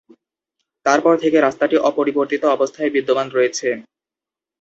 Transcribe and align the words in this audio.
তারপর 0.85 1.13
থেকে 1.17 1.37
রাস্তাটি 1.39 1.75
অপরিবর্তিত 1.89 2.43
অবস্থায় 2.55 2.89
বিদ্যমান 2.95 3.27
রয়েছে। 3.29 3.67